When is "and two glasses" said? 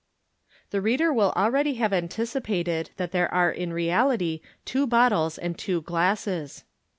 5.37-6.63